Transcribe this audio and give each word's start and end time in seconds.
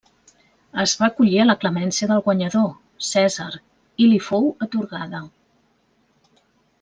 Es 0.83 0.93
va 1.01 1.09
acollir 1.11 1.35
a 1.43 1.45
la 1.49 1.55
clemència 1.63 2.09
del 2.13 2.23
guanyador, 2.29 2.71
Cèsar, 3.09 3.49
i 4.05 4.11
li 4.13 4.19
fou 4.31 4.49
atorgada. 4.67 5.21